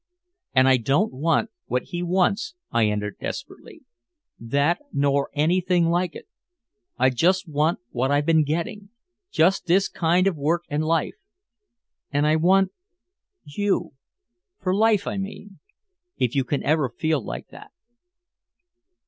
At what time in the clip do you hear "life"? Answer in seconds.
10.83-11.17, 14.73-15.05